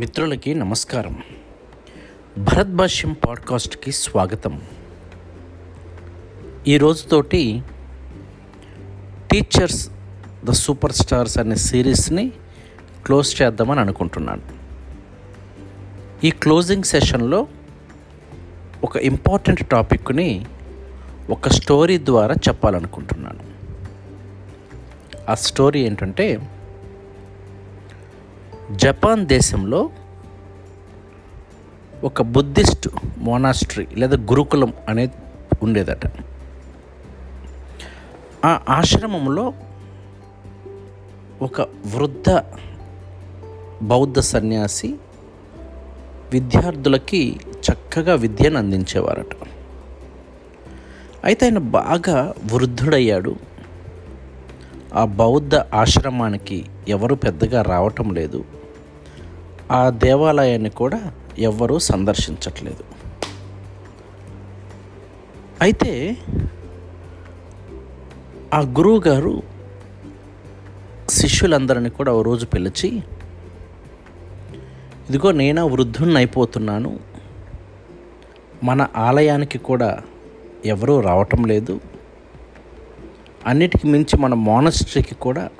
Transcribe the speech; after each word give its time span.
మిత్రులకి 0.00 0.54
నమస్కారం. 0.54 1.22
భరత్ 2.38 2.68
భాష్యం 2.68 3.12
పాడ్కాస్ట్కి 3.12 3.92
స్వాగతం. 3.92 4.62
ఈ 6.68 6.78
రోజుతోటి 6.78 7.62
టీచర్స్ 9.30 9.90
ద 10.44 10.50
సూపర్ 10.50 10.92
స్టార్స్ 10.92 11.38
అనే 11.38 11.56
సిరీస్ని 11.56 12.32
క్లోజ్ 13.06 13.42
చేద్దామని 13.42 13.80
అనుకుంటున్నాను. 13.80 14.42
ఈ 16.24 16.30
క్లోజింగ్ 16.30 16.82
సెషన్లో 16.82 17.46
ఒక 18.84 18.96
ఇంపార్టెంట్ 18.96 19.68
టాపిక్ని 19.68 20.46
ఒక 21.30 21.48
స్టోరీ 21.48 21.98
ద్వారా 21.98 22.34
చెప్పాలనుకుంటున్నాను. 22.34 23.40
ఆ 25.30 25.34
స్టోరీ 25.34 25.80
ఏంటంటే 25.82 26.50
జపాన్ 28.76 29.26
దేశంలో 29.26 29.90
ఒక 32.04 32.22
బుద్ధిస్ట్ 32.22 32.88
మోనాస్ట్రీ 33.18 33.86
లేదా 33.94 34.16
గురుకులం 34.16 34.72
అనేది 34.88 35.12
ఉండేదట. 35.62 36.06
ఆ 38.44 38.60
ఆశ్రమంలో 38.68 39.52
ఒక 41.42 41.60
వృద్ధ 41.60 42.40
బౌద్ధ 43.82 44.18
సన్యాసి 44.18 44.94
విద్యార్థులకి 46.32 47.40
చక్కగా 47.72 48.14
విద్యను 48.14 48.58
అందించేవారట. 48.58 49.48
అయితే 51.24 51.46
ఆయన 51.46 51.58
బాగా 51.58 52.34
వృద్ధుడయ్యాడు. 52.52 53.36
ఆ 54.94 55.04
బౌద్ధ 55.04 55.54
ఆశ్రమానికి 55.54 56.66
ఎవరు 56.88 57.14
పెద్దగా 57.14 57.62
రావటం 57.62 58.14
లేదు. 58.14 58.44
ఆ 59.70 59.90
దేవాలయాన్ని 59.90 60.70
కూడా 60.70 61.12
ఎవ్వరూ 61.38 61.78
సందర్శించట్లేదు. 61.78 62.84
అయితే 65.62 66.16
ఆ 68.54 68.60
గురువు 68.60 69.02
గారు 69.08 69.42
శిష్యులందరినీ 71.08 71.90
కూడా 71.90 72.12
ఓ 72.12 72.22
రోజు 72.22 72.46
పిలిచి 72.46 73.02
ఇదిగో 75.08 75.30
నేనా 75.32 75.64
వృద్ధుణ్ణి 75.64 76.16
అయిపోతున్నాను 76.16 77.00
మన 78.64 78.86
ఆలయానికి 78.96 79.58
కూడా 79.58 80.02
ఎవరూ 80.64 81.00
రావటం 81.00 81.44
లేదు. 81.44 81.80
అన్నిటికి 83.46 83.86
మించి 83.86 84.18
మన 84.18 84.34
మోనస్ట్రీకి 84.34 85.14
కూడా 85.14 85.50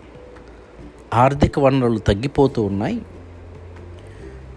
ఆర్థిక 1.14 1.58
వనరులు 1.58 1.98
తగ్గిపోతూ 1.98 2.62
ఉన్నాయి. 2.62 3.02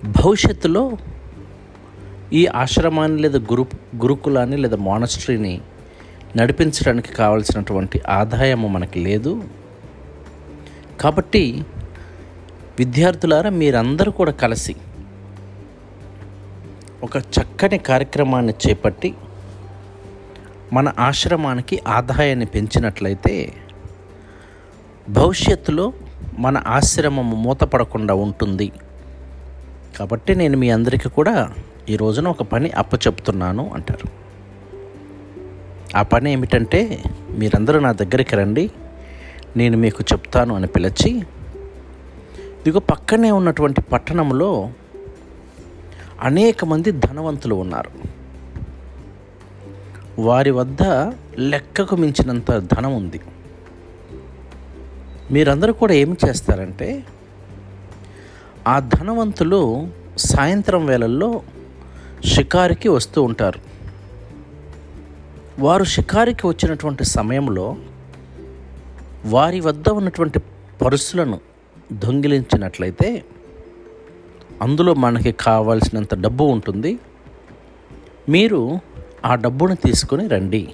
భవిష్యత్తులో 0.04 0.98
ఈ 2.34 2.48
ఆశ్రమాన్ని 2.48 3.22
లేదా 3.22 3.40
గురు 3.40 3.68
గురుకులాన్ని 3.96 4.58
లేదా 4.58 4.78
మానస్ట్రీని 4.78 5.62
నడిపించడానికి 6.38 7.14
కావలసినటువంటి 7.14 8.02
ఆదాయము 8.10 8.68
మనకి 8.68 9.00
లేదు. 9.00 9.44
కాబట్టి 11.02 11.66
విద్యార్థులారా 12.80 13.50
మీరందరూ 13.50 14.12
కూడా 14.12 14.32
కలిసి 14.32 14.76
ఒక 17.04 17.18
చక్కని 17.18 17.78
కార్యక్రమాన్ని 17.78 18.54
చేపట్టి 18.68 19.14
మన 20.74 20.94
ఆశ్రమానికి 21.00 21.82
ఆదాయాన్ని 21.88 22.46
పెంచినట్లయితే 22.46 23.54
భవిష్యత్తులో 25.10 25.94
మన 26.40 26.64
ఆశ్రమం 26.68 27.44
మూతపడకుండా 27.44 28.14
ఉంటుంది. 28.14 28.72
కాబట్టి 29.96 30.36
నేను 30.36 30.58
మీ 30.58 30.70
అందరికీ 30.70 31.10
కూడా 31.10 31.54
ఈ 31.90 31.96
రోజున 31.96 32.28
ఒక 32.28 32.42
పని 32.42 32.70
అప్పచెప్తున్నాను 32.70 33.72
అంటారు. 33.74 34.08
ఆ 35.98 36.02
పని 36.02 36.32
ఏమిటంటే 36.32 37.04
మీరందరూ 37.30 37.80
నా 37.80 37.92
దగ్గరికి 37.92 38.36
రండి 38.36 38.72
నేను 39.58 39.78
మీకు 39.78 40.04
చెప్తాను 40.14 40.56
అని 40.56 40.68
పిలిచి 40.68 41.20
ఇదిగో 42.62 42.80
పక్కనే 42.80 43.32
ఉన్నటువంటి 43.32 43.82
పట్టణంలో 43.82 44.70
అనేక 46.22 46.66
మంది 46.66 46.92
ధనవంతులు 46.92 47.56
ఉన్నారు. 47.56 47.90
వారి 50.22 50.52
వద్ద 50.52 50.84
లెక్కకు 51.38 51.96
మించినంత 51.96 52.52
ధనం 52.52 52.96
ఉంది. 52.96 53.20
మీరందరూ 55.32 55.74
కూడా 55.74 55.94
ఏమి 55.94 56.16
చేస్తారంటే 56.30 57.04
ఆ 58.68 58.80
ధనవంతులు 58.80 59.88
సాయంత్రం 60.18 60.86
వేళల్లో 60.86 61.42
షికారికి 62.26 62.90
వస్తూ 62.90 63.24
ఉంటారు. 63.24 63.60
వారు 65.60 65.84
షికారికి 65.84 66.48
వచ్చినటువంటి 66.48 67.04
సమయంలో 67.04 67.76
వారి 69.26 69.60
వద్ద 69.60 69.90
ఉన్నటువంటి 69.90 70.40
పరుసులను 70.82 71.40
దొంగిలించినట్లయితే 71.94 73.24
అందులో 74.62 74.94
మనకి 74.94 75.32
కావాల్సినంత 75.32 76.16
డబ్బు 76.16 76.44
ఉంటుంది. 76.44 77.00
మీరు 78.30 78.80
ఆ 79.26 79.36
డబ్బును 79.36 79.76
తీసుకొని 79.76 80.28
రండి. 80.28 80.74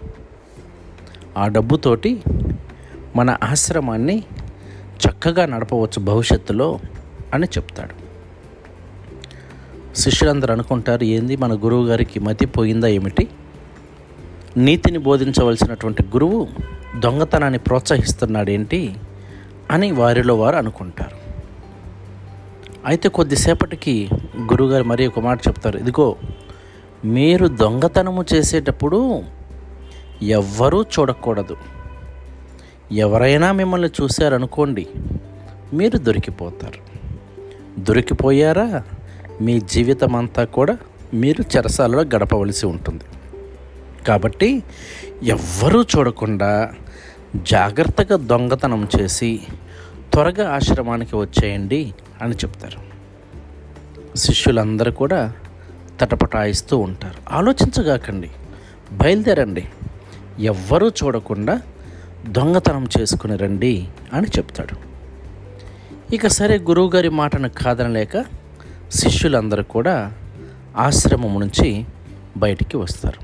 ఆ 1.37 1.47
డబ్బుతోటి 1.47 2.23
మన 3.15 3.37
ఆశ్రమాన్ని 3.43 4.23
చక్కగా 5.05 5.45
నడపవచ్చు 5.45 5.99
భవిష్యత్తులో. 5.99 6.79
అని 7.33 7.45
చెప్తాడు. 7.45 8.09
శిష్యులందరూ 9.95 10.53
అనుకుంటారు 10.53 11.03
ఏంది 11.03 11.35
మన 11.35 11.53
గురువు 11.53 11.85
గారికి 11.85 12.19
మతి 12.19 12.45
పోయిందా 12.45 12.87
ఏమిటి? 12.87 13.27
నీతిని 14.57 14.97
బోధించవలసినటువంటి 14.97 16.03
గురువు 16.03 16.47
దొంగతనాన్ని 16.99 17.59
ప్రోత్సహిస్తున్నాడు 17.59 18.49
ఏంటి 18.49 18.95
అని 19.71 19.91
వారిలో 19.91 20.35
వారు 20.35 20.55
అనుకుంటారు. 20.55 21.15
అయితే 22.85 23.09
కొద్దిసేపటికి 23.09 24.09
గురువుగారు 24.37 24.83
మరి 24.83 25.07
ఒక 25.07 25.19
మాట 25.19 25.47
చెప్తారు 25.47 25.77
ఇదిగో 25.77 26.15
మీరు 27.05 27.47
దొంగతనము 27.47 28.25
చేసేటప్పుడు 28.33 29.23
ఎవ్వరూ 30.21 30.81
చూడకూడదు. 30.81 31.57
ఎవరైనా 32.91 33.51
మిమ్మల్ని 33.51 33.89
చూశారనుకోండి 34.01 34.87
మీరు 35.73 35.97
దొరికిపోతారు. 35.97 36.88
దొరికిపోయారా? 37.83 38.83
మీ 39.41 39.59
జీవితం 39.59 40.15
అంతా 40.15 40.43
కూడా 40.43 40.77
మీరు 41.13 41.57
చెరసాలలో 41.57 42.01
గడపవలసి 42.01 42.65
ఉంటుంది. 42.65 43.03
కాబట్టి 44.07 44.63
ఎవ్వరూ 45.23 45.81
చూడకుండా 45.81 46.71
జాగ్రత్తగా 47.35 48.17
దొంగతనం 48.17 48.87
చేసి 49.01 49.39
త్వరగా 50.13 50.51
ఆశ్రమానికి 50.53 51.15
వచ్చేయండి 51.15 51.93
అని 52.21 52.35
చెప్తారు. 52.35 52.79
శిష్యులందరూ 54.17 54.91
కూడా 54.91 55.33
తటపటాయిస్తూ 55.99 56.77
ఉంటారు. 56.77 57.35
ఆలోచించగాకండి 57.35 58.29
బయలుదేరండి. 58.91 59.65
ఎవ్వరూ 60.39 60.89
చూడకుండా 60.89 61.61
దొంగతనం 62.27 62.87
చేసుకుని 62.99 63.37
రండి 63.37 63.87
అని 64.13 64.27
చెప్తాడు. 64.27 64.88
ఇక 66.13 66.27
సరే 66.27 66.57
గురువుగారి 66.57 67.09
మాటను 67.09 67.49
కాదనలేక 67.49 68.25
శిష్యులందరూ 68.91 69.63
కూడా 69.63 70.13
ఆశ్రమం 70.77 71.39
నుంచి 71.39 71.85
బయటికి 72.37 72.77
వస్తారు. 72.77 73.19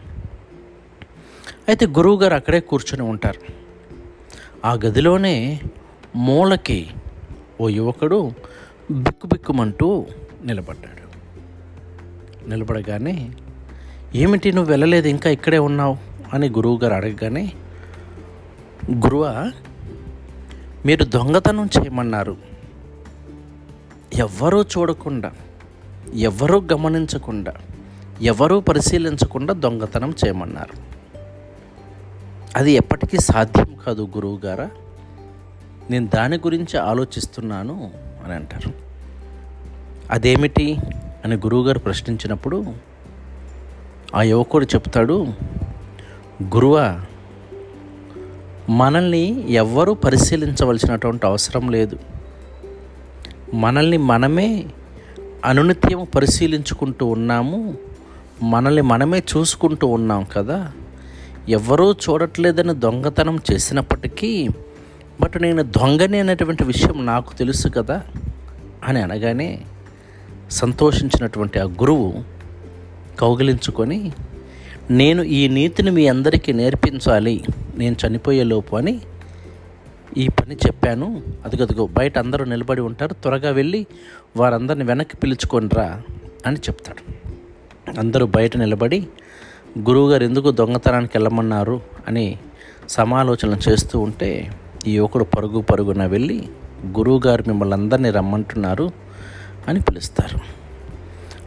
అయితే 1.67 1.85
గురువుగారు 1.85 2.33
అక్కడే 2.33 2.59
కూర్చొని 2.59 3.01
ఉంటారు. 3.01 3.39
ఆ 4.65 4.73
గదిలోనే 4.73 5.61
మూలకి 6.15 6.87
ఓ 7.61 7.69
యువకుడు 7.69 8.31
బిక్కుబిక్కుమంటూ 8.91 10.05
నిలబడ్డాడు. 10.43 11.05
నిలబడగానే 12.49 13.31
ఏమిటి 14.15 14.51
నువ్వు 14.51 14.69
వెళ్ళలేదు 14.69 15.07
ఇంకా 15.07 15.29
ఇక్కడే 15.29 15.57
ఉన్నావు? 15.57 15.97
అని 16.33 16.49
గురువుగారు 16.49 16.93
అడగగానే 16.93 17.51
గురువా 18.91 19.51
మీరు 20.85 21.03
దొంగతనం 21.03 21.69
చేయమన్నారు. 21.79 22.54
ఎవ్వరూ 24.15 24.61
చూడకుండా 24.61 25.31
ఎవ్వరూ 26.13 26.61
గమనించకుండా 26.61 27.53
ఎవరూ 28.21 28.59
పరిశీలించకుండా 28.59 29.53
దొంగతనం 29.53 30.09
చేయమన్నారు. 30.09 30.77
అది 32.55 32.71
ఎప్పటికీ 32.71 33.17
సాధ్యం 33.17 33.77
కాదు 33.87 34.09
గురువు 34.15 34.39
గారా. 34.45 34.69
నేను 35.89 36.07
దాని 36.07 36.37
గురించి 36.37 36.79
ఆలోచిస్తున్నాను 36.79 37.91
అని 38.25 38.33
అంటారు. 38.33 38.71
అదేమిటి 40.11 40.77
అని 41.25 41.35
గురువుగారు 41.35 41.79
ప్రశ్నించినప్పుడు 41.79 42.65
ఆ 44.15 44.21
యువకుడు 44.21 44.65
చెప్తాడు 44.65 45.27
గురువా 46.43 47.01
మనల్ని 48.69 49.53
ఎవ్వరూ 49.53 49.93
పరిశీలించవలసినటువంటి 49.93 51.25
అవసరం 51.25 51.69
లేదు. 51.69 51.99
మనల్ని 53.53 53.97
మనమే 53.97 54.65
అనునిత్యం 55.45 56.07
పరిశీలించుకుంటూ 56.15 57.05
ఉన్నాము 57.05 57.75
మనల్ని 58.43 58.81
మనమే 58.81 59.23
చూసుకుంటూ 59.37 59.87
ఉన్నాం 59.87 60.27
కదా. 60.37 60.71
ఎవరూ 61.49 61.91
చూడట్లేదని 61.91 62.73
దొంగతనం 62.73 63.39
చేసినప్పటికీ 63.53 64.49
బట్ 65.21 65.41
నేను 65.41 65.63
దొంగని 65.63 66.19
అనేటువంటి 66.19 66.63
విషయం 66.63 67.05
నాకు 67.05 67.33
తెలుసు 67.35 67.69
కదా 67.69 68.03
అని 68.87 69.01
అనగానే 69.01 69.61
సంతోషించినటువంటి 70.51 71.59
ఆ 71.59 71.63
గురువు 71.63 72.23
కౌగిలించుకొని 73.19 74.11
నేను 74.91 75.23
ఈ 75.23 75.47
నీతిని 75.47 75.91
మీ 75.91 76.07
అందరికీ 76.07 76.53
నేర్పించాలి 76.53 77.43
నేను 77.77 77.95
చనిపోయేలోపు 78.07 78.75
అని 78.75 79.01
ఈ 80.17 80.27
పని 80.27 80.55
చెప్పాను. 80.55 81.21
అదిగదిగో 81.45 81.87
బయట 81.87 82.17
అందరూ 82.17 82.45
నిలబడి 82.45 82.81
ఉంటారు. 82.81 83.13
త్వరగా 83.13 83.49
వెళ్ళి 83.49 83.87
వారందరిని 84.37 84.83
వెనక్కి 84.83 85.17
పిలుచుకొనిరా 85.17 86.01
అని 86.45 86.55
చెప్తాడు. 86.55 87.25
అందరూ 87.99 88.25
బయట 88.25 88.57
నిలబడి 88.57 89.07
గురువుగారు 89.79 90.23
ఎందుకు 90.23 90.51
దొంగతనానికి 90.51 91.17
వెళ్ళమన్నారు 91.17 91.81
అని 92.07 92.37
సమాలోచన 92.89 93.57
చేస్తూ 93.69 93.99
ఉంటే 93.99 94.51
ఈ 94.87 94.93
యువకుడు 94.93 95.23
పరుగు 95.23 95.61
పరుగున 95.61 96.05
వెళ్ళి 96.05 96.49
గురువుగారు 96.97 97.43
మిమ్మల్ని 97.47 97.73
అందరినీ 97.73 98.09
రమ్మంటున్నారు 98.09 98.91
అని 99.67 99.81
పిలుస్తారు. 99.81 100.39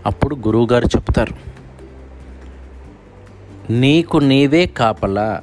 అప్పుడు 0.07 0.35
గురువుగారు 0.37 0.85
చెప్తారు 0.85 1.35
నీకు 3.73 4.19
నీవే 4.19 4.67
కాపలా. 4.67 5.43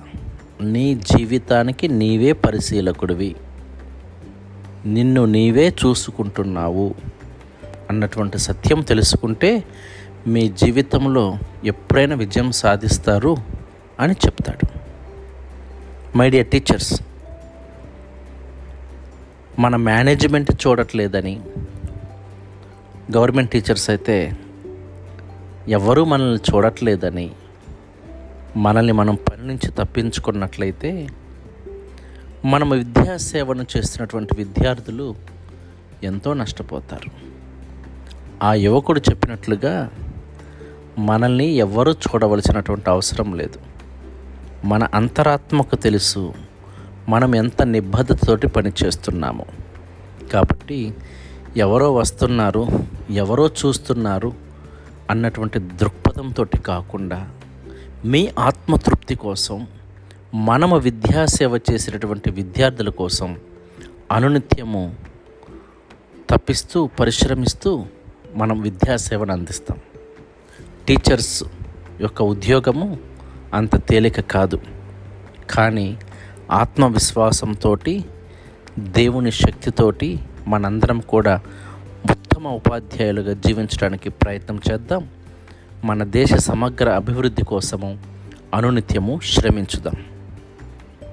నీ 0.61 0.95
జీవితానికి 0.95 1.87
నీవే 1.87 2.31
పరిశీలకుడివి. 2.31 3.35
నిన్ను 4.85 5.25
నీవే 5.25 5.75
చూసుకుంటున్నావు 5.85 6.95
అన్నటువంటి 7.89 8.37
సత్యం 8.37 8.81
తెలుసుకుంటే 8.81 9.63
మీ 10.27 10.49
జీవితంలో 10.49 11.37
ఎప్పుడైనా 11.63 12.15
విజయం 12.15 12.51
సాధిస్తారు 12.51 13.37
అని 13.99 14.13
చెప్తాడు. 14.13 14.67
మై 16.17 16.29
డియర్ 16.29 16.47
టీచర్స్ 16.47 17.01
మన 19.59 19.75
మేనేజ్మెంట్ 19.75 20.67
చూడట్లేదని 20.67 21.39
గవర్నమెంట్ 23.17 23.51
టీచర్స్ 23.51 23.89
అయితే 23.89 24.37
ఎవరూ 25.67 26.05
మనల్ని 26.05 26.55
చూడట్లేదని 26.55 27.31
మనల్ని 28.57 28.93
మనం 28.93 29.15
పని 29.15 29.47
నుంచి 29.47 29.71
తప్పించుకున్నట్లయితే 29.71 31.07
మనం 32.45 32.69
విద్యాసేవను 32.69 33.65
చేస్తున్నటువంటి 33.77 34.35
విద్యార్థులు 34.37 35.15
ఎంతో 36.03 36.33
నష్టపోతారు. 36.33 37.11
ఆ 38.43 38.53
యువకుడు 38.53 38.99
చెప్పినట్లుగా 38.99 39.89
మనల్ని 40.97 41.45
ఎవ్వరూ 41.45 41.91
చూడవలసినటువంటి 41.91 42.89
అవసరం 42.89 43.33
లేదు. 43.33 43.59
మన 44.65 44.83
అంతరాత్మకు 44.83 45.75
తెలుసు 45.75 46.33
మనం 47.09 47.35
ఎంత 47.35 47.63
నిబద్ధతతోటి 47.63 48.47
పనిచేస్తున్నాము. 48.47 49.45
కాబట్టి 50.33 50.93
ఎవరో 51.57 51.93
వస్తున్నారు 51.93 52.67
ఎవరో 53.11 53.47
చూస్తున్నారు 53.47 54.33
అన్నటువంటి 55.09 55.59
దృక్పథంతో 55.59 56.45
కాకుండా 56.45 57.34
మీ 58.05 58.31
ఆత్మతృప్తి 58.39 59.15
కోసం 59.15 59.67
మనము 60.33 60.77
విద్యాసేవ 60.77 61.59
చేసినటువంటి 61.71 62.31
విద్యార్థుల 62.31 62.89
కోసం 62.89 63.39
అనునిత్యము 64.11 64.95
తప్పిస్తూ 66.29 66.87
పరిశ్రమిస్తూ 66.87 67.85
మనం 68.35 68.61
విద్యాసేవను 68.61 69.31
అందిస్తాం. 69.33 69.77
టీచర్స్ 70.87 71.43
యొక్క 72.01 72.21
ఉద్యోగము 72.21 72.97
అంత 73.53 73.87
తేలిక 73.87 74.19
కాదు. 74.19 74.59
కానీ 75.49 75.97
ఆత్మవిశ్వాసంతో 76.51 77.77
దేవుని 78.79 79.31
శక్తితోటి 79.31 80.19
మనందరం 80.47 80.99
కూడా 80.99 81.41
ఉత్తమ 82.11 82.47
ఉపాధ్యాయులుగా 82.47 83.33
జీవించడానికి 83.33 84.09
ప్రయత్నం 84.09 84.59
చేద్దాం. 84.71 85.07
మన 85.85 86.03
దేశ 86.03 86.33
సమగ్ర 86.33 86.89
అభివృద్ధి 86.89 87.43
కోసము 87.43 87.97
అనునిత్యము 88.53 89.19
శ్రమించుదాం. 89.23 89.93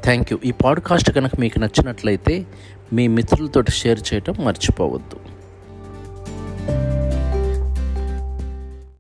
థ్యాంక్ 0.05 0.33
యూ 0.33 0.39
ఈ 0.45 0.51
పాడ్కాస్ట్ 0.51 1.13
కనుక 1.13 1.31
మీకు 1.39 1.59
నచ్చినట్లయితే 1.59 2.47
మీ 2.93 3.09
మిత్రులతో 3.09 3.63
షేర్ 3.69 4.01
చేయటం 4.15 4.35
మర్చిపోవద్దు. 4.45 5.17